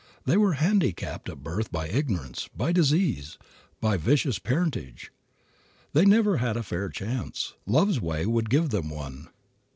They 0.25 0.35
were 0.35 0.53
handicapped 0.53 1.29
at 1.29 1.43
birth 1.43 1.71
by 1.71 1.87
ignorance, 1.87 2.49
by 2.57 2.71
disease, 2.71 3.37
by 3.79 3.97
vicious 3.97 4.39
parentage. 4.39 5.11
They 5.93 6.05
never 6.05 6.37
had 6.37 6.57
a 6.57 6.63
fair 6.63 6.89
chance. 6.89 7.53
Love's 7.67 8.01
way 8.01 8.25
would 8.25 8.49
give 8.49 8.71
them 8.71 8.89
one. 8.89 9.27